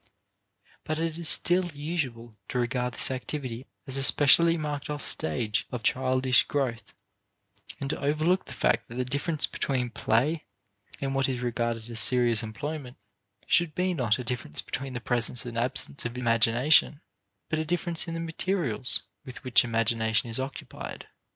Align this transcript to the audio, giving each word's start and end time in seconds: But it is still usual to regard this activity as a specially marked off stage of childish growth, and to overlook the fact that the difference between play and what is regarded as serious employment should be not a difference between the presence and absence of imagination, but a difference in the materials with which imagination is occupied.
But 0.83 0.97
it 0.97 1.15
is 1.19 1.29
still 1.29 1.65
usual 1.75 2.33
to 2.49 2.57
regard 2.57 2.95
this 2.95 3.11
activity 3.11 3.67
as 3.85 3.97
a 3.97 4.01
specially 4.03 4.57
marked 4.57 4.89
off 4.89 5.05
stage 5.05 5.67
of 5.71 5.83
childish 5.83 6.41
growth, 6.47 6.95
and 7.79 7.87
to 7.91 8.01
overlook 8.01 8.45
the 8.45 8.53
fact 8.53 8.87
that 8.87 8.95
the 8.95 9.05
difference 9.05 9.45
between 9.45 9.91
play 9.91 10.45
and 10.99 11.13
what 11.13 11.29
is 11.29 11.41
regarded 11.41 11.87
as 11.87 11.99
serious 11.99 12.41
employment 12.41 12.97
should 13.45 13.75
be 13.75 13.93
not 13.93 14.17
a 14.17 14.23
difference 14.23 14.59
between 14.59 14.93
the 14.93 15.01
presence 15.01 15.45
and 15.45 15.55
absence 15.55 16.03
of 16.03 16.17
imagination, 16.17 17.01
but 17.47 17.59
a 17.59 17.63
difference 17.63 18.07
in 18.07 18.15
the 18.15 18.19
materials 18.19 19.03
with 19.23 19.43
which 19.43 19.63
imagination 19.63 20.31
is 20.31 20.39
occupied. 20.39 21.05